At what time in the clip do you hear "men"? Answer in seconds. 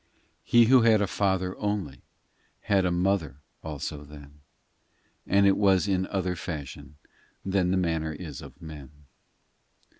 8.59-8.89